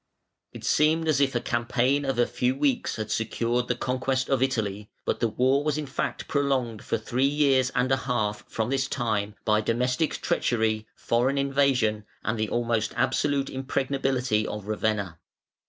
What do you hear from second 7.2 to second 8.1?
years and a